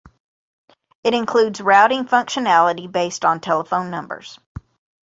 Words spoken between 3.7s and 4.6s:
numbers.